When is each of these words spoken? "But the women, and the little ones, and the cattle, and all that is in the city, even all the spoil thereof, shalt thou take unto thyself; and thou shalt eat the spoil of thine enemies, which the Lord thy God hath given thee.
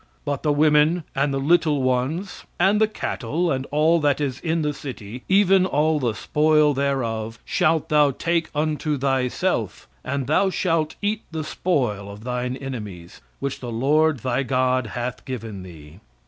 "But 0.25 0.41
the 0.41 0.51
women, 0.51 1.03
and 1.13 1.31
the 1.31 1.37
little 1.37 1.83
ones, 1.83 2.43
and 2.59 2.81
the 2.81 2.87
cattle, 2.87 3.51
and 3.51 3.67
all 3.67 3.99
that 3.99 4.19
is 4.19 4.39
in 4.39 4.63
the 4.63 4.73
city, 4.73 5.23
even 5.29 5.63
all 5.63 5.99
the 5.99 6.15
spoil 6.15 6.73
thereof, 6.73 7.37
shalt 7.45 7.89
thou 7.89 8.09
take 8.09 8.49
unto 8.55 8.97
thyself; 8.97 9.87
and 10.03 10.25
thou 10.25 10.49
shalt 10.49 10.95
eat 11.03 11.21
the 11.29 11.43
spoil 11.43 12.09
of 12.09 12.23
thine 12.23 12.57
enemies, 12.57 13.21
which 13.39 13.59
the 13.59 13.71
Lord 13.71 14.21
thy 14.21 14.41
God 14.41 14.87
hath 14.87 15.23
given 15.23 15.61
thee. 15.61 15.99